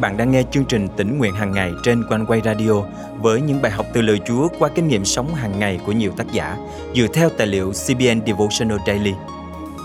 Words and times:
bạn 0.00 0.16
đang 0.16 0.30
nghe 0.30 0.42
chương 0.50 0.64
trình 0.64 0.88
tỉnh 0.96 1.18
nguyện 1.18 1.34
hàng 1.34 1.52
ngày 1.52 1.72
trên 1.82 2.04
quanh 2.08 2.26
quay 2.26 2.40
radio 2.44 2.72
với 3.20 3.40
những 3.40 3.62
bài 3.62 3.72
học 3.72 3.86
từ 3.92 4.02
lời 4.02 4.20
Chúa 4.26 4.48
qua 4.58 4.68
kinh 4.74 4.88
nghiệm 4.88 5.04
sống 5.04 5.34
hàng 5.34 5.58
ngày 5.58 5.80
của 5.86 5.92
nhiều 5.92 6.12
tác 6.16 6.32
giả 6.32 6.56
dựa 6.94 7.06
theo 7.14 7.28
tài 7.38 7.46
liệu 7.46 7.72
CBN 7.72 8.26
Devotional 8.26 8.78
Daily. 8.86 9.14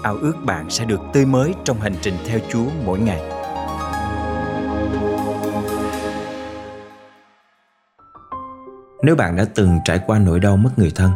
Ao 0.03 0.15
ước 0.15 0.33
bạn 0.45 0.69
sẽ 0.69 0.85
được 0.85 1.01
tươi 1.13 1.25
mới 1.25 1.53
trong 1.63 1.79
hành 1.79 1.93
trình 2.01 2.13
theo 2.27 2.39
Chúa 2.49 2.65
mỗi 2.85 2.99
ngày. 2.99 3.21
Nếu 9.03 9.15
bạn 9.15 9.35
đã 9.35 9.45
từng 9.55 9.79
trải 9.85 9.99
qua 10.07 10.19
nỗi 10.19 10.39
đau 10.39 10.57
mất 10.57 10.69
người 10.77 10.91
thân, 10.95 11.11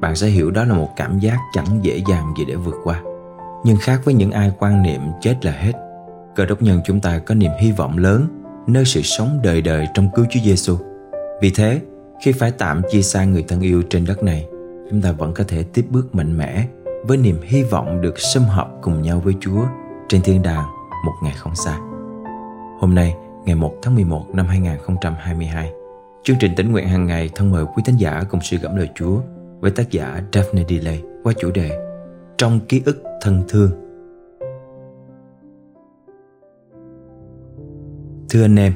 bạn 0.00 0.16
sẽ 0.16 0.26
hiểu 0.26 0.50
đó 0.50 0.64
là 0.64 0.74
một 0.74 0.88
cảm 0.96 1.18
giác 1.18 1.38
chẳng 1.52 1.78
dễ 1.82 2.02
dàng 2.08 2.34
gì 2.38 2.44
để 2.48 2.54
vượt 2.54 2.76
qua. 2.84 3.02
Nhưng 3.64 3.76
khác 3.80 4.00
với 4.04 4.14
những 4.14 4.30
ai 4.30 4.52
quan 4.58 4.82
niệm 4.82 5.00
chết 5.20 5.36
là 5.42 5.52
hết, 5.52 5.72
cơ 6.36 6.46
đốc 6.46 6.62
nhân 6.62 6.80
chúng 6.84 7.00
ta 7.00 7.18
có 7.18 7.34
niềm 7.34 7.52
hy 7.60 7.72
vọng 7.72 7.98
lớn 7.98 8.26
nơi 8.66 8.84
sự 8.84 9.02
sống 9.02 9.40
đời 9.42 9.62
đời 9.62 9.86
trong 9.94 10.08
cứu 10.14 10.26
Chúa 10.30 10.40
Giêsu. 10.44 10.76
Vì 11.40 11.50
thế, 11.50 11.80
khi 12.22 12.32
phải 12.32 12.50
tạm 12.50 12.82
chia 12.90 13.02
xa 13.02 13.24
người 13.24 13.44
thân 13.48 13.60
yêu 13.60 13.82
trên 13.90 14.04
đất 14.06 14.22
này, 14.22 14.46
chúng 14.90 15.02
ta 15.02 15.12
vẫn 15.12 15.34
có 15.34 15.44
thể 15.48 15.62
tiếp 15.62 15.84
bước 15.90 16.14
mạnh 16.14 16.38
mẽ 16.38 16.66
với 17.02 17.16
niềm 17.16 17.36
hy 17.42 17.62
vọng 17.62 18.00
được 18.00 18.18
xâm 18.18 18.42
hợp 18.42 18.68
cùng 18.82 19.02
nhau 19.02 19.20
với 19.24 19.34
Chúa 19.40 19.66
trên 20.08 20.22
thiên 20.22 20.42
đàng 20.42 20.64
một 21.06 21.14
ngày 21.22 21.34
không 21.36 21.56
xa. 21.56 21.78
Hôm 22.80 22.94
nay, 22.94 23.14
ngày 23.44 23.54
1 23.54 23.74
tháng 23.82 23.94
11 23.94 24.26
năm 24.34 24.46
2022, 24.46 25.72
chương 26.24 26.36
trình 26.40 26.54
tính 26.56 26.72
nguyện 26.72 26.88
hàng 26.88 27.06
ngày 27.06 27.30
thân 27.34 27.50
mời 27.50 27.64
quý 27.64 27.82
thính 27.86 27.96
giả 27.96 28.22
cùng 28.30 28.40
suy 28.40 28.58
gẫm 28.58 28.76
lời 28.76 28.88
Chúa 28.94 29.20
với 29.60 29.70
tác 29.70 29.90
giả 29.90 30.22
Daphne 30.32 30.64
Delay 30.68 31.02
qua 31.22 31.32
chủ 31.38 31.50
đề 31.50 31.70
Trong 32.38 32.60
ký 32.60 32.82
ức 32.84 33.02
thân 33.20 33.42
thương 33.48 33.85
Thưa 38.36 38.42
anh 38.42 38.56
em, 38.56 38.72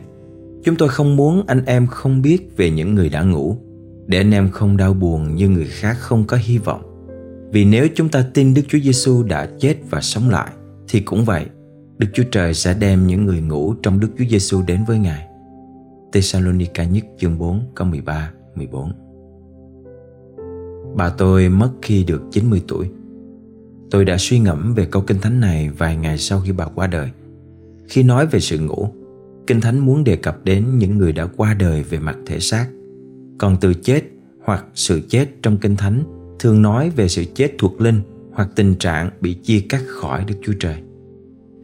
chúng 0.65 0.77
tôi 0.77 0.89
không 0.89 1.17
muốn 1.17 1.47
anh 1.47 1.65
em 1.65 1.87
không 1.87 2.23
biết 2.23 2.57
về 2.57 2.71
những 2.71 2.95
người 2.95 3.09
đã 3.09 3.23
ngủ, 3.23 3.57
để 4.07 4.19
anh 4.19 4.31
em 4.31 4.49
không 4.51 4.77
đau 4.77 4.95
buồn 4.95 5.35
như 5.35 5.49
người 5.49 5.65
khác 5.65 5.97
không 5.99 6.25
có 6.27 6.39
hy 6.41 6.59
vọng. 6.59 6.83
Vì 7.53 7.65
nếu 7.65 7.89
chúng 7.95 8.09
ta 8.09 8.25
tin 8.35 8.55
Đức 8.55 8.63
Chúa 8.69 8.79
Giêsu 8.79 9.23
đã 9.23 9.49
chết 9.59 9.77
và 9.91 10.01
sống 10.01 10.31
lại, 10.31 10.51
thì 10.89 11.01
cũng 11.01 11.25
vậy, 11.25 11.47
Đức 11.99 12.07
Chúa 12.13 12.23
Trời 12.31 12.55
sẽ 12.55 12.75
đem 12.75 13.07
những 13.07 13.27
người 13.27 13.41
ngủ 13.41 13.75
trong 13.83 14.01
Đức 14.01 14.09
Chúa 14.19 14.25
Giêsu 14.31 14.63
đến 14.67 14.85
với 14.87 14.99
Ngài. 14.99 15.27
Thessalonica 16.13 16.85
nhất 16.85 17.05
chương 17.19 17.39
4 17.39 17.61
câu 17.75 17.87
13, 17.87 18.33
14 18.55 18.93
Bà 20.97 21.09
tôi 21.09 21.49
mất 21.49 21.71
khi 21.83 22.05
được 22.05 22.23
90 22.31 22.63
tuổi. 22.69 22.91
Tôi 23.91 24.05
đã 24.05 24.17
suy 24.19 24.39
ngẫm 24.39 24.75
về 24.75 24.87
câu 24.91 25.03
kinh 25.03 25.19
thánh 25.19 25.41
này 25.41 25.71
vài 25.71 25.97
ngày 25.97 26.19
sau 26.19 26.41
khi 26.41 26.53
bà 26.53 26.65
qua 26.65 26.87
đời. 26.87 27.11
Khi 27.89 28.03
nói 28.03 28.27
về 28.27 28.41
sự 28.41 28.59
ngủ, 28.59 28.89
Kinh 29.47 29.61
Thánh 29.61 29.79
muốn 29.79 30.05
đề 30.05 30.17
cập 30.17 30.45
đến 30.45 30.79
những 30.79 30.99
người 30.99 31.13
đã 31.13 31.27
qua 31.37 31.55
đời 31.55 31.83
về 31.83 31.99
mặt 31.99 32.17
thể 32.27 32.41
xác. 32.41 32.67
Còn 33.39 33.57
từ 33.61 33.75
chết 33.75 34.03
hoặc 34.45 34.65
sự 34.75 35.01
chết 35.09 35.29
trong 35.43 35.57
Kinh 35.57 35.77
Thánh 35.77 36.03
thường 36.39 36.63
nói 36.63 36.91
về 36.91 37.09
sự 37.09 37.25
chết 37.35 37.51
thuộc 37.59 37.81
linh 37.81 38.01
hoặc 38.33 38.49
tình 38.57 38.75
trạng 38.75 39.11
bị 39.21 39.35
chia 39.35 39.61
cắt 39.69 39.83
khỏi 39.87 40.25
Đức 40.25 40.35
Chúa 40.43 40.53
Trời. 40.61 40.77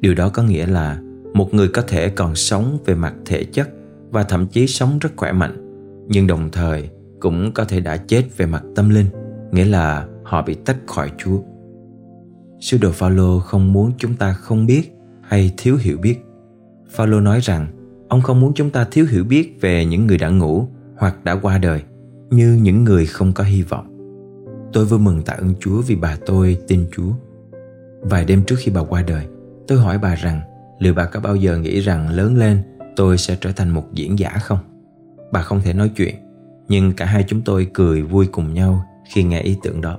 Điều 0.00 0.14
đó 0.14 0.28
có 0.28 0.42
nghĩa 0.42 0.66
là 0.66 1.00
một 1.34 1.54
người 1.54 1.68
có 1.68 1.82
thể 1.82 2.08
còn 2.08 2.34
sống 2.34 2.78
về 2.84 2.94
mặt 2.94 3.14
thể 3.24 3.44
chất 3.44 3.68
và 4.10 4.22
thậm 4.22 4.46
chí 4.46 4.66
sống 4.66 4.98
rất 4.98 5.10
khỏe 5.16 5.32
mạnh, 5.32 5.56
nhưng 6.08 6.26
đồng 6.26 6.50
thời 6.52 6.90
cũng 7.20 7.52
có 7.52 7.64
thể 7.64 7.80
đã 7.80 7.96
chết 7.96 8.22
về 8.36 8.46
mặt 8.46 8.62
tâm 8.74 8.88
linh, 8.88 9.06
nghĩa 9.52 9.64
là 9.64 10.06
họ 10.22 10.42
bị 10.42 10.54
tách 10.54 10.76
khỏi 10.86 11.10
Chúa. 11.18 11.38
Sư 12.60 12.78
đồ 12.80 12.90
Phaolô 12.92 13.38
không 13.38 13.72
muốn 13.72 13.92
chúng 13.98 14.14
ta 14.14 14.32
không 14.32 14.66
biết 14.66 14.92
hay 15.22 15.54
thiếu 15.56 15.76
hiểu 15.76 15.98
biết. 15.98 16.16
Phaolô 16.90 17.20
nói 17.20 17.40
rằng 17.40 17.66
Ông 18.08 18.22
không 18.22 18.40
muốn 18.40 18.52
chúng 18.54 18.70
ta 18.70 18.84
thiếu 18.90 19.06
hiểu 19.10 19.24
biết 19.24 19.58
về 19.60 19.84
những 19.84 20.06
người 20.06 20.18
đã 20.18 20.28
ngủ 20.28 20.68
hoặc 20.96 21.24
đã 21.24 21.36
qua 21.42 21.58
đời 21.58 21.82
như 22.30 22.58
những 22.62 22.84
người 22.84 23.06
không 23.06 23.32
có 23.32 23.44
hy 23.44 23.62
vọng. 23.62 23.92
Tôi 24.72 24.84
vui 24.84 24.98
mừng 24.98 25.22
tạ 25.22 25.32
ơn 25.32 25.54
Chúa 25.60 25.82
vì 25.82 25.96
bà 25.96 26.16
tôi 26.26 26.58
tin 26.68 26.86
Chúa. 26.92 27.12
Vài 28.00 28.24
đêm 28.24 28.42
trước 28.42 28.56
khi 28.58 28.72
bà 28.72 28.80
qua 28.80 29.02
đời, 29.02 29.26
tôi 29.68 29.78
hỏi 29.78 29.98
bà 29.98 30.14
rằng 30.14 30.40
liệu 30.78 30.94
bà 30.94 31.04
có 31.04 31.20
bao 31.20 31.36
giờ 31.36 31.58
nghĩ 31.58 31.80
rằng 31.80 32.08
lớn 32.08 32.36
lên 32.36 32.62
tôi 32.96 33.18
sẽ 33.18 33.36
trở 33.40 33.52
thành 33.52 33.70
một 33.70 33.84
diễn 33.92 34.18
giả 34.18 34.30
không? 34.42 34.58
Bà 35.32 35.42
không 35.42 35.60
thể 35.64 35.72
nói 35.72 35.90
chuyện, 35.96 36.14
nhưng 36.68 36.92
cả 36.92 37.04
hai 37.04 37.24
chúng 37.28 37.42
tôi 37.42 37.70
cười 37.74 38.02
vui 38.02 38.26
cùng 38.26 38.54
nhau 38.54 38.84
khi 39.08 39.22
nghe 39.22 39.40
ý 39.40 39.56
tưởng 39.62 39.80
đó. 39.80 39.98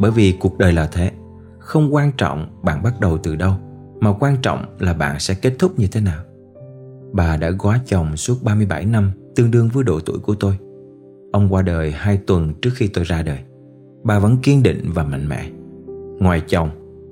Bởi 0.00 0.10
vì 0.10 0.36
cuộc 0.40 0.58
đời 0.58 0.72
là 0.72 0.86
thế, 0.92 1.10
không 1.58 1.94
quan 1.94 2.12
trọng 2.16 2.60
bạn 2.62 2.82
bắt 2.82 3.00
đầu 3.00 3.18
từ 3.18 3.36
đâu, 3.36 3.54
mà 4.00 4.12
quan 4.12 4.36
trọng 4.42 4.76
là 4.78 4.92
bạn 4.92 5.20
sẽ 5.20 5.34
kết 5.34 5.54
thúc 5.58 5.78
như 5.78 5.86
thế 5.86 6.00
nào 6.00 6.24
bà 7.14 7.36
đã 7.36 7.50
góa 7.50 7.80
chồng 7.86 8.16
suốt 8.16 8.42
37 8.42 8.84
năm, 8.84 9.10
tương 9.36 9.50
đương 9.50 9.68
với 9.72 9.84
độ 9.84 10.00
tuổi 10.00 10.18
của 10.18 10.34
tôi. 10.34 10.58
Ông 11.32 11.52
qua 11.52 11.62
đời 11.62 11.90
hai 11.90 12.16
tuần 12.16 12.54
trước 12.62 12.70
khi 12.74 12.88
tôi 12.88 13.04
ra 13.04 13.22
đời. 13.22 13.38
Bà 14.04 14.18
vẫn 14.18 14.36
kiên 14.42 14.62
định 14.62 14.90
và 14.94 15.04
mạnh 15.04 15.28
mẽ. 15.28 15.50
Ngoài 16.18 16.42
chồng, 16.48 16.70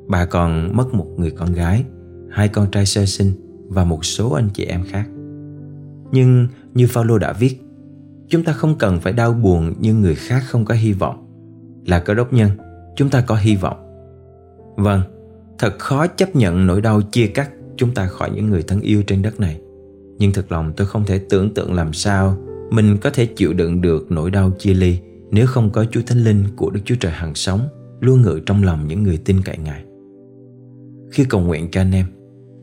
bà 0.08 0.24
còn 0.24 0.76
mất 0.76 0.94
một 0.94 1.06
người 1.16 1.30
con 1.30 1.52
gái, 1.52 1.84
hai 2.30 2.48
con 2.48 2.70
trai 2.70 2.86
sơ 2.86 3.06
sinh 3.06 3.32
và 3.68 3.84
một 3.84 4.04
số 4.04 4.32
anh 4.32 4.48
chị 4.54 4.64
em 4.64 4.84
khác. 4.88 5.08
Nhưng 6.12 6.48
như 6.74 6.86
Phaolô 6.86 7.18
đã 7.18 7.32
viết, 7.32 7.60
chúng 8.28 8.44
ta 8.44 8.52
không 8.52 8.78
cần 8.78 9.00
phải 9.00 9.12
đau 9.12 9.32
buồn 9.32 9.74
như 9.80 9.94
người 9.94 10.14
khác 10.14 10.42
không 10.46 10.64
có 10.64 10.74
hy 10.74 10.92
vọng. 10.92 11.26
Là 11.86 12.00
cơ 12.00 12.14
đốc 12.14 12.32
nhân, 12.32 12.50
chúng 12.96 13.10
ta 13.10 13.20
có 13.20 13.34
hy 13.34 13.56
vọng. 13.56 13.76
Vâng, 14.76 15.00
thật 15.62 15.78
khó 15.78 16.06
chấp 16.06 16.36
nhận 16.36 16.66
nỗi 16.66 16.80
đau 16.80 17.02
chia 17.02 17.26
cắt 17.26 17.50
chúng 17.76 17.94
ta 17.94 18.06
khỏi 18.06 18.30
những 18.30 18.50
người 18.50 18.62
thân 18.62 18.80
yêu 18.80 19.02
trên 19.02 19.22
đất 19.22 19.40
này. 19.40 19.60
Nhưng 20.18 20.32
thật 20.32 20.52
lòng 20.52 20.72
tôi 20.76 20.86
không 20.86 21.04
thể 21.04 21.20
tưởng 21.30 21.54
tượng 21.54 21.74
làm 21.74 21.92
sao 21.92 22.36
mình 22.70 22.96
có 22.96 23.10
thể 23.10 23.26
chịu 23.26 23.52
đựng 23.52 23.80
được 23.80 24.06
nỗi 24.10 24.30
đau 24.30 24.50
chia 24.58 24.74
ly 24.74 24.98
nếu 25.30 25.46
không 25.46 25.70
có 25.70 25.84
Chúa 25.90 26.00
Thánh 26.06 26.24
Linh 26.24 26.44
của 26.56 26.70
Đức 26.70 26.80
Chúa 26.84 26.94
Trời 27.00 27.12
hằng 27.12 27.34
sống 27.34 27.68
luôn 28.00 28.22
ngự 28.22 28.40
trong 28.46 28.62
lòng 28.62 28.88
những 28.88 29.02
người 29.02 29.16
tin 29.16 29.42
cậy 29.42 29.58
Ngài. 29.58 29.84
Khi 31.12 31.24
cầu 31.24 31.40
nguyện 31.40 31.68
cho 31.72 31.80
anh 31.80 31.92
em, 31.92 32.06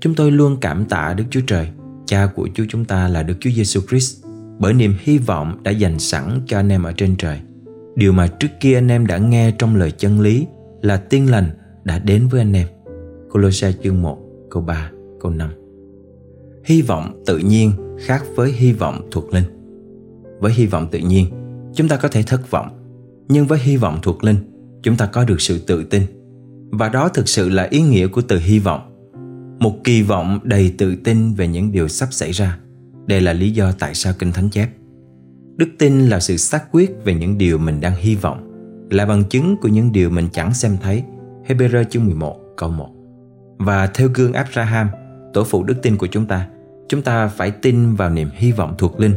chúng 0.01 0.15
tôi 0.15 0.31
luôn 0.31 0.57
cảm 0.61 0.85
tạ 0.85 1.13
Đức 1.17 1.23
Chúa 1.29 1.41
Trời, 1.47 1.69
Cha 2.05 2.27
của 2.35 2.49
Chúa 2.53 2.65
chúng 2.69 2.85
ta 2.85 3.07
là 3.07 3.23
Đức 3.23 3.35
Chúa 3.39 3.51
Giêsu 3.55 3.81
Christ, 3.89 4.25
bởi 4.59 4.73
niềm 4.73 4.93
hy 4.99 5.17
vọng 5.17 5.63
đã 5.63 5.71
dành 5.71 5.99
sẵn 5.99 6.41
cho 6.45 6.59
anh 6.59 6.71
em 6.71 6.83
ở 6.83 6.91
trên 6.91 7.15
trời. 7.15 7.39
Điều 7.95 8.13
mà 8.13 8.27
trước 8.27 8.49
kia 8.59 8.75
anh 8.75 8.91
em 8.91 9.07
đã 9.07 9.17
nghe 9.17 9.51
trong 9.51 9.75
lời 9.75 9.91
chân 9.91 10.19
lý 10.21 10.47
là 10.81 10.97
tiên 10.97 11.31
lành 11.31 11.49
đã 11.83 11.99
đến 11.99 12.27
với 12.27 12.41
anh 12.41 12.53
em. 12.53 12.67
Colossae 13.31 13.73
chương 13.83 14.01
1, 14.01 14.17
câu 14.49 14.63
3, 14.63 14.91
câu 15.19 15.31
5 15.31 15.49
hy 16.65 16.81
vọng 16.81 17.23
tự 17.25 17.37
nhiên 17.37 17.71
khác 17.99 18.23
với 18.35 18.51
hy 18.51 18.73
vọng 18.73 19.07
thuộc 19.11 19.33
linh. 19.33 19.43
Với 20.39 20.53
hy 20.53 20.65
vọng 20.65 20.87
tự 20.91 20.99
nhiên 20.99 21.25
chúng 21.75 21.87
ta 21.87 21.97
có 21.97 22.07
thể 22.07 22.23
thất 22.23 22.51
vọng. 22.51 22.67
Nhưng 23.27 23.47
với 23.47 23.59
hy 23.59 23.77
vọng 23.77 23.99
thuộc 24.01 24.23
linh 24.23 24.37
chúng 24.83 24.95
ta 24.95 25.05
có 25.05 25.23
được 25.23 25.41
sự 25.41 25.59
tự 25.59 25.83
tin. 25.83 26.01
Và 26.71 26.89
đó 26.89 27.09
thực 27.09 27.29
sự 27.29 27.49
là 27.49 27.63
ý 27.63 27.81
nghĩa 27.81 28.07
của 28.07 28.21
từ 28.21 28.39
hy 28.39 28.59
vọng. 28.59 29.11
Một 29.59 29.75
kỳ 29.83 30.01
vọng 30.01 30.39
đầy 30.43 30.73
tự 30.77 30.95
tin 30.95 31.33
về 31.33 31.47
những 31.47 31.71
điều 31.71 31.87
sắp 31.87 32.13
xảy 32.13 32.31
ra. 32.31 32.59
Đây 33.05 33.21
là 33.21 33.33
lý 33.33 33.51
do 33.51 33.71
tại 33.71 33.95
sao 33.95 34.13
kinh 34.19 34.31
thánh 34.31 34.49
chép 34.49 34.69
đức 35.55 35.69
tin 35.79 36.07
là 36.07 36.19
sự 36.19 36.37
xác 36.37 36.71
quyết 36.71 36.91
về 37.03 37.13
những 37.13 37.37
điều 37.37 37.57
mình 37.57 37.81
đang 37.81 37.95
hy 37.95 38.15
vọng 38.15 38.51
là 38.91 39.05
bằng 39.05 39.23
chứng 39.23 39.57
của 39.61 39.67
những 39.67 39.91
điều 39.91 40.09
mình 40.09 40.27
chẳng 40.33 40.53
xem 40.53 40.77
thấy. 40.81 41.03
Hebrew 41.47 41.83
chương 41.83 42.05
11 42.05 42.39
câu 42.57 42.69
1 42.69 42.89
và 43.59 43.87
theo 43.87 44.09
gương 44.13 44.33
Abraham, 44.33 44.87
tổ 45.33 45.43
phụ 45.43 45.63
đức 45.63 45.75
tin 45.81 45.97
của 45.97 46.07
chúng 46.07 46.25
ta 46.25 46.47
chúng 46.89 47.01
ta 47.01 47.27
phải 47.27 47.51
tin 47.51 47.95
vào 47.95 48.09
niềm 48.09 48.29
hy 48.33 48.51
vọng 48.51 48.75
thuộc 48.77 48.99
linh, 48.99 49.13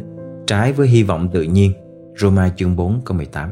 trái 0.47 0.73
với 0.73 0.89
hy 0.89 1.03
vọng 1.03 1.29
tự 1.33 1.43
nhiên. 1.43 1.73
Roma 2.17 2.49
chương 2.57 2.77
4 2.77 3.01
câu 3.05 3.17
18 3.17 3.51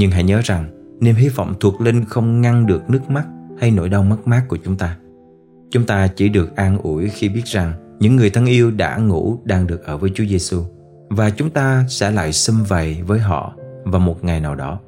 nhưng 0.00 0.10
hãy 0.10 0.24
nhớ 0.24 0.40
rằng, 0.44 0.96
niềm 1.00 1.14
hy 1.14 1.28
vọng 1.28 1.54
thuộc 1.60 1.80
linh 1.80 2.04
không 2.04 2.40
ngăn 2.40 2.66
được 2.66 2.90
nước 2.90 3.10
mắt 3.10 3.26
hay 3.58 3.70
nỗi 3.70 3.88
đau 3.88 4.02
mất 4.02 4.16
mát 4.26 4.42
của 4.48 4.58
chúng 4.64 4.76
ta. 4.76 4.96
Chúng 5.70 5.86
ta 5.86 6.06
chỉ 6.06 6.28
được 6.28 6.56
an 6.56 6.78
ủi 6.78 7.08
khi 7.08 7.28
biết 7.28 7.44
rằng 7.44 7.72
những 8.00 8.16
người 8.16 8.30
thân 8.30 8.46
yêu 8.46 8.70
đã 8.70 8.96
ngủ 8.96 9.38
đang 9.44 9.66
được 9.66 9.84
ở 9.84 9.96
với 9.96 10.10
Chúa 10.14 10.24
Giêsu 10.24 10.62
và 11.08 11.30
chúng 11.30 11.50
ta 11.50 11.84
sẽ 11.88 12.10
lại 12.10 12.32
xâm 12.32 12.64
vầy 12.64 13.02
với 13.02 13.18
họ 13.18 13.54
vào 13.84 14.00
một 14.00 14.24
ngày 14.24 14.40
nào 14.40 14.54
đó. 14.54 14.80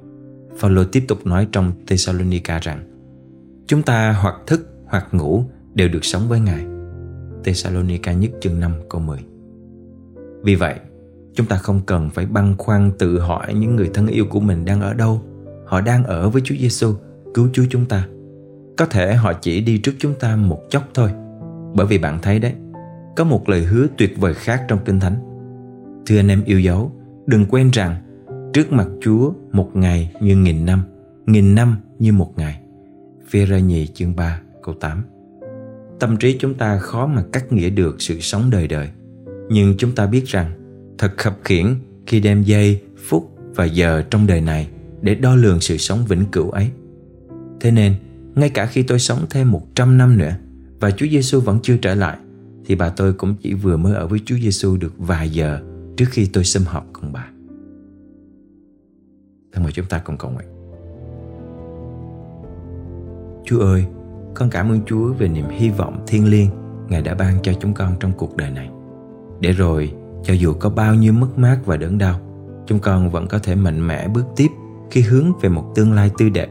Phaolô 0.59 0.85
tiếp 0.85 1.05
tục 1.09 1.27
nói 1.27 1.49
trong 1.53 1.73
Thessalonica 1.87 2.59
rằng 2.59 2.92
chúng 3.67 3.83
ta 3.83 4.13
hoặc 4.13 4.35
thức 4.47 4.69
hoặc 4.87 5.07
ngủ 5.13 5.45
đều 5.75 5.89
được 5.89 6.05
sống 6.05 6.29
với 6.29 6.41
Ngài. 6.41 6.65
Thessalonica 7.45 8.13
nhất 8.13 8.31
chương 8.41 8.61
5 8.61 8.73
câu 8.89 9.01
10 9.01 9.19
Vì 10.43 10.55
vậy, 10.55 10.75
chúng 11.35 11.47
ta 11.47 11.57
không 11.57 11.81
cần 11.87 12.11
phải 12.11 12.27
băn 12.27 12.55
khoăn 12.59 12.91
tự 12.99 13.19
hỏi 13.19 13.55
những 13.55 13.77
người 13.77 13.91
thân 13.95 14.07
yêu 14.07 14.27
của 14.31 14.41
mình 14.41 14.65
đang 14.65 14.81
ở 14.81 14.95
đâu. 14.95 15.23
Họ 15.67 15.81
đang 15.81 16.05
ở 16.05 16.31
với 16.31 16.43
Chúa 16.45 16.55
Giêsu, 16.55 16.95
cứu 17.35 17.49
Chúa 17.53 17.65
chúng 17.71 17.87
ta. 17.87 18.07
Có 18.77 18.87
thể 18.87 19.15
họ 19.15 19.33
chỉ 19.33 19.61
đi 19.61 19.79
trước 19.79 19.93
chúng 19.99 20.15
ta 20.21 20.37
một 20.37 20.61
chốc 20.71 20.83
thôi. 20.95 21.11
Bởi 21.75 21.87
vì 21.87 21.99
bạn 21.99 22.19
thấy 22.23 22.39
đấy, 22.39 22.53
có 23.17 23.25
một 23.25 23.49
lời 23.49 23.63
hứa 23.63 23.87
tuyệt 23.99 24.15
vời 24.19 24.35
khác 24.35 24.65
trong 24.69 24.79
Kinh 24.85 25.01
Thánh. 25.01 25.17
Thưa 26.07 26.19
anh 26.19 26.29
em 26.29 26.45
yêu 26.45 26.61
dấu, 26.61 26.93
đừng 27.27 27.47
quên 27.47 27.71
rằng 27.71 27.97
trước 28.53 28.73
mặt 28.73 28.89
Chúa 29.01 29.33
một 29.53 29.71
ngày 29.75 30.13
như 30.21 30.37
nghìn 30.37 30.67
năm, 30.67 30.83
nghìn 31.27 31.55
năm 31.55 31.77
như 31.99 32.13
một 32.13 32.33
ngày. 32.37 32.62
Vera 33.33 33.59
nhì 33.59 33.87
chương 33.87 34.17
3 34.17 34.41
câu 34.63 34.75
8 34.75 35.03
tâm 36.01 36.17
trí 36.17 36.37
chúng 36.39 36.55
ta 36.55 36.79
khó 36.79 37.07
mà 37.07 37.25
cắt 37.33 37.53
nghĩa 37.53 37.71
được 37.71 38.03
sự 38.03 38.21
sống 38.21 38.51
đời 38.51 38.69
đời 38.69 38.89
nhưng 39.49 39.75
chúng 39.79 39.95
ta 39.95 40.07
biết 40.07 40.27
rằng, 40.27 40.53
thật 40.99 41.13
khập 41.17 41.39
khiển 41.45 41.75
khi 42.07 42.21
đem 42.21 42.43
giây, 42.43 42.83
phút 43.05 43.31
và 43.55 43.65
giờ 43.65 44.03
trong 44.11 44.27
đời 44.27 44.41
này 44.41 44.69
để 45.01 45.15
đo 45.15 45.35
lường 45.35 45.61
sự 45.61 45.77
sống 45.77 46.05
vĩnh 46.09 46.25
cửu 46.33 46.51
ấy 46.51 46.71
thế 47.61 47.71
nên, 47.71 47.95
ngay 48.35 48.51
cả 48.51 48.67
khi 48.67 48.83
tôi 48.83 48.99
sống 48.99 49.27
thêm 49.31 49.51
100 49.51 49.99
năm 49.99 50.19
nữa 50.19 50.33
và 50.81 50.91
Chúa 50.91 51.07
Giêsu 51.07 51.41
vẫn 51.41 51.59
chưa 51.63 51.77
trở 51.77 51.95
lại, 51.95 52.19
thì 52.65 52.75
bà 52.75 52.89
tôi 52.89 53.13
cũng 53.13 53.35
chỉ 53.43 53.55
vừa 53.55 53.77
mới 53.77 53.95
ở 53.95 54.07
với 54.07 54.21
Chúa 54.25 54.37
Giêsu 54.37 54.77
được 54.77 54.93
vài 54.99 55.31
giờ 55.31 55.61
trước 55.97 56.07
khi 56.11 56.27
tôi 56.33 56.45
xâm 56.45 56.63
họp 56.65 56.87
cùng 56.93 57.13
bà. 57.13 57.29
Thân 59.53 59.63
mời 59.63 59.73
chúng 59.73 59.87
ta 59.87 59.99
cùng 59.99 60.17
cầu 60.19 60.31
nguyện. 60.31 60.52
Chúa 63.53 63.61
ơi, 63.61 63.85
con 64.35 64.51
cảm 64.51 64.71
ơn 64.71 64.81
Chúa 64.87 65.13
về 65.13 65.29
niềm 65.29 65.49
hy 65.49 65.71
vọng 65.71 66.05
thiêng 66.07 66.31
liêng 66.31 66.51
Ngài 66.89 67.03
đã 67.03 67.15
ban 67.15 67.39
cho 67.43 67.53
chúng 67.61 67.75
con 67.75 67.95
trong 68.01 68.13
cuộc 68.13 68.37
đời 68.37 68.51
này. 68.51 68.71
Để 69.41 69.53
rồi, 69.53 69.95
cho 70.25 70.35
dù 70.35 70.55
có 70.55 70.71
bao 70.71 70.95
nhiêu 70.95 71.13
mất 71.13 71.39
mát 71.39 71.59
và 71.65 71.77
đớn 71.77 71.99
đau, 71.99 72.21
chúng 72.67 72.79
con 72.79 73.11
vẫn 73.11 73.27
có 73.27 73.39
thể 73.39 73.55
mạnh 73.55 73.87
mẽ 73.89 74.09
bước 74.09 74.25
tiếp 74.37 74.49
khi 74.91 75.01
hướng 75.01 75.33
về 75.41 75.49
một 75.49 75.73
tương 75.75 75.93
lai 75.93 76.11
tươi 76.19 76.31
đẹp, 76.31 76.49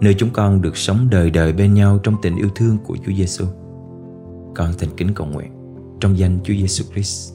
nơi 0.00 0.14
chúng 0.18 0.30
con 0.32 0.62
được 0.62 0.76
sống 0.76 1.08
đời 1.10 1.30
đời 1.30 1.52
bên 1.52 1.74
nhau 1.74 1.98
trong 2.02 2.16
tình 2.22 2.36
yêu 2.36 2.48
thương 2.54 2.78
của 2.78 2.96
Chúa 3.06 3.12
Giêsu. 3.12 3.44
Con 4.54 4.72
thành 4.78 4.90
kính 4.96 5.14
cầu 5.14 5.26
nguyện 5.26 5.52
trong 6.00 6.18
danh 6.18 6.38
Chúa 6.44 6.54
Giêsu 6.54 6.84
Christ. 6.92 7.32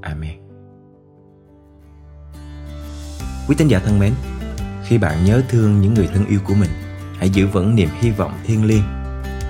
Amen. 0.00 0.38
Quý 3.48 3.54
tín 3.58 3.68
giả 3.68 3.78
thân 3.78 3.98
mến, 3.98 4.12
khi 4.84 4.98
bạn 4.98 5.24
nhớ 5.24 5.42
thương 5.48 5.80
những 5.80 5.94
người 5.94 6.08
thân 6.14 6.26
yêu 6.26 6.40
của 6.46 6.54
mình, 6.54 6.70
hãy 7.24 7.30
giữ 7.30 7.46
vững 7.46 7.74
niềm 7.74 7.88
hy 8.00 8.10
vọng 8.10 8.40
thiêng 8.46 8.64
liêng 8.64 8.82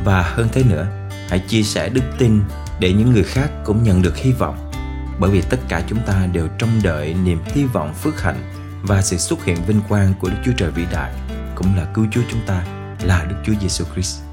và 0.04 0.22
hơn 0.22 0.48
thế 0.52 0.62
nữa, 0.64 0.86
hãy 1.28 1.38
chia 1.38 1.62
sẻ 1.62 1.88
đức 1.88 2.02
tin 2.18 2.40
để 2.80 2.92
những 2.92 3.12
người 3.12 3.24
khác 3.24 3.50
cũng 3.64 3.82
nhận 3.82 4.02
được 4.02 4.16
hy 4.16 4.32
vọng. 4.32 4.70
Bởi 5.18 5.30
vì 5.30 5.42
tất 5.42 5.56
cả 5.68 5.82
chúng 5.88 5.98
ta 6.06 6.26
đều 6.32 6.48
trông 6.58 6.70
đợi 6.82 7.14
niềm 7.24 7.38
hy 7.46 7.64
vọng 7.64 7.94
phước 7.94 8.22
hạnh 8.22 8.52
và 8.82 9.02
sự 9.02 9.16
xuất 9.16 9.44
hiện 9.44 9.56
vinh 9.66 9.80
quang 9.88 10.14
của 10.20 10.28
Đức 10.28 10.36
Chúa 10.44 10.52
Trời 10.56 10.70
vĩ 10.70 10.84
đại, 10.92 11.12
cũng 11.54 11.76
là 11.76 11.84
cứu 11.94 12.06
Chúa 12.10 12.22
chúng 12.30 12.40
ta 12.46 12.64
là 13.02 13.24
Đức 13.24 13.36
Chúa 13.46 13.54
Giêsu 13.60 13.84
Christ. 13.94 14.23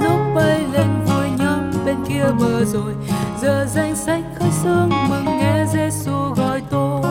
Lúc 0.00 0.20
bay 0.34 0.60
lên 0.72 0.88
vui 1.06 1.26
nhóm 1.38 1.70
bên 1.86 1.96
kia 2.08 2.24
bờ 2.40 2.64
rồi. 2.64 2.94
Giờ 3.42 3.66
danh 3.74 3.96
sách 3.96 4.24
khơi 4.38 4.50
sương 4.62 4.90
mừng 5.10 5.24
nghe 5.24 5.64
Giêsu 5.72 6.12
gọi 6.36 6.62
tôi. 6.70 7.02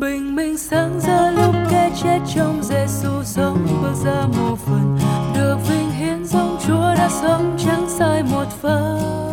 Bình 0.00 0.36
minh 0.36 0.58
sáng 0.58 1.00
ra 1.00 1.30
lúc 1.30 1.54
kẻ 1.70 1.90
chết 2.02 2.18
trong 2.34 2.62
Giêsu 2.62 3.22
sống, 3.24 3.66
bước 3.82 3.94
ra 4.04 4.26
một 4.38 4.58
phần, 4.66 4.98
được 5.34 5.56
vinh 5.68 5.90
hiến 5.90 6.24
giống 6.26 6.58
Chúa 6.66 6.94
đã 6.94 7.08
sống, 7.08 7.56
chẳng 7.64 7.86
sai 7.88 8.22
một 8.22 8.46
phần. 8.62 9.25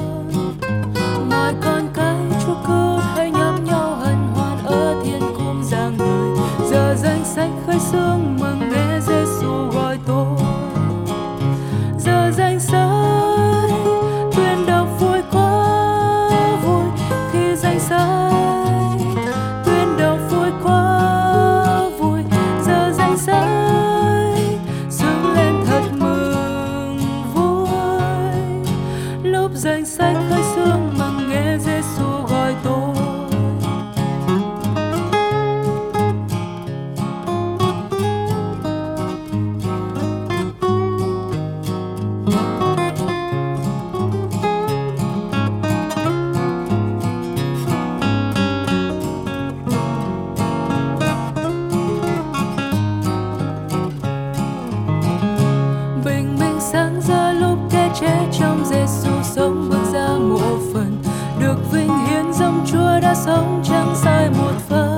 Vinh 61.72 62.06
hiến 62.08 62.34
dòng 62.34 62.66
Chúa 62.72 63.00
đã 63.02 63.16
sống 63.16 63.64
chẳng 63.64 63.96
sai 63.96 64.30
một 64.30 64.54
phần. 64.70 64.93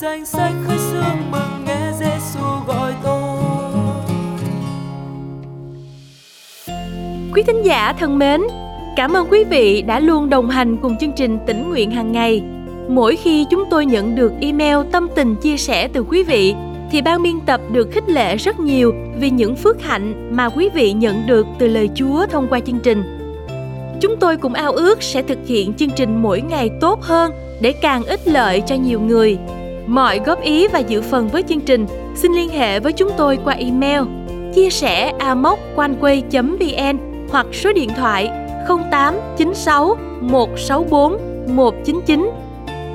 Danh 0.00 0.26
sách 0.26 0.52
khơi 0.66 0.78
sương 0.78 1.30
mừng 1.30 1.64
nghe 1.66 1.92
Giêsu 1.98 2.44
gọi 2.66 2.92
tôi 3.02 3.38
Quý 7.34 7.42
thính 7.42 7.62
giả 7.64 7.92
thân 7.92 8.18
mến, 8.18 8.40
cảm 8.96 9.12
ơn 9.12 9.26
quý 9.30 9.44
vị 9.44 9.82
đã 9.82 10.00
luôn 10.00 10.30
đồng 10.30 10.50
hành 10.50 10.76
cùng 10.76 10.96
chương 10.98 11.12
trình 11.12 11.38
tỉnh 11.46 11.68
nguyện 11.68 11.90
hàng 11.90 12.12
ngày. 12.12 12.42
Mỗi 12.88 13.16
khi 13.16 13.46
chúng 13.50 13.64
tôi 13.70 13.86
nhận 13.86 14.14
được 14.14 14.32
email 14.40 14.76
tâm 14.92 15.08
tình 15.14 15.36
chia 15.36 15.56
sẻ 15.56 15.88
từ 15.88 16.04
quý 16.08 16.22
vị, 16.22 16.54
thì 16.90 17.02
ban 17.02 17.22
biên 17.22 17.40
tập 17.40 17.60
được 17.72 17.88
khích 17.92 18.08
lệ 18.08 18.36
rất 18.36 18.60
nhiều 18.60 18.94
vì 19.20 19.30
những 19.30 19.56
phước 19.56 19.82
hạnh 19.82 20.36
mà 20.36 20.48
quý 20.48 20.68
vị 20.74 20.92
nhận 20.92 21.26
được 21.26 21.46
từ 21.58 21.68
lời 21.68 21.90
Chúa 21.94 22.26
thông 22.26 22.48
qua 22.48 22.60
chương 22.60 22.80
trình. 22.82 23.02
Chúng 24.00 24.16
tôi 24.20 24.36
cũng 24.36 24.54
ao 24.54 24.72
ước 24.72 25.02
sẽ 25.02 25.22
thực 25.22 25.38
hiện 25.46 25.74
chương 25.74 25.90
trình 25.90 26.22
mỗi 26.22 26.40
ngày 26.40 26.70
tốt 26.80 27.02
hơn 27.02 27.32
để 27.60 27.72
càng 27.72 28.04
ích 28.04 28.28
lợi 28.28 28.62
cho 28.66 28.74
nhiều 28.74 29.00
người. 29.00 29.38
Mọi 29.88 30.20
góp 30.26 30.42
ý 30.42 30.68
và 30.68 30.78
dự 30.78 31.02
phần 31.02 31.28
với 31.28 31.42
chương 31.48 31.60
trình, 31.60 31.86
xin 32.14 32.32
liên 32.32 32.48
hệ 32.48 32.80
với 32.80 32.92
chúng 32.92 33.10
tôi 33.16 33.38
qua 33.44 33.54
email 33.54 34.02
chia 34.54 34.70
sẻ 34.70 35.12
amoconeway.vn 35.18 36.98
hoặc 37.30 37.46
số 37.52 37.72
điện 37.72 37.90
thoại 37.96 38.30
0896 38.90 39.96
164 40.20 41.18
199. 41.56 42.30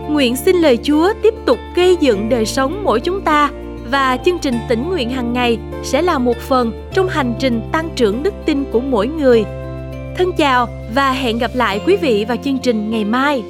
Nguyện 0.09 0.35
xin 0.35 0.55
lời 0.55 0.77
Chúa 0.83 1.13
tiếp 1.23 1.33
tục 1.45 1.57
gây 1.75 1.97
dựng 1.99 2.29
đời 2.29 2.45
sống 2.45 2.83
mỗi 2.83 2.99
chúng 2.99 3.21
ta 3.21 3.49
và 3.91 4.17
chương 4.25 4.39
trình 4.39 4.55
tỉnh 4.69 4.89
nguyện 4.89 5.09
hàng 5.09 5.33
ngày 5.33 5.57
sẽ 5.83 6.01
là 6.01 6.17
một 6.17 6.37
phần 6.37 6.89
trong 6.93 7.07
hành 7.07 7.33
trình 7.39 7.61
tăng 7.71 7.89
trưởng 7.95 8.23
đức 8.23 8.33
tin 8.45 8.63
của 8.71 8.79
mỗi 8.79 9.07
người. 9.07 9.43
Thân 10.17 10.31
chào 10.37 10.67
và 10.95 11.11
hẹn 11.11 11.37
gặp 11.37 11.51
lại 11.53 11.81
quý 11.87 11.97
vị 11.97 12.25
vào 12.27 12.37
chương 12.43 12.57
trình 12.57 12.91
ngày 12.91 13.05
mai. 13.05 13.43